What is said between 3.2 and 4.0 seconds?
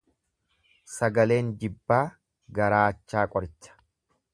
qoricha.